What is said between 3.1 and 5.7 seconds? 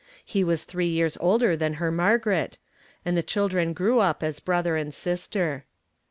the children grew up as brother and sister.